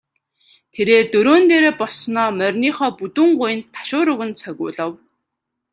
Тэрээр 0.73 1.05
дөрөөн 1.13 1.43
дээрээ 1.49 1.73
боссоноо 1.81 2.29
мориныхоо 2.39 2.89
бүдүүн 2.99 3.31
гуянд 3.39 3.65
ташуур 3.75 4.07
өгөн 4.13 4.31
цогиулав. 4.41 4.91